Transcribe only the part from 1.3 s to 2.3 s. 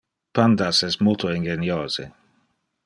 ingeniose.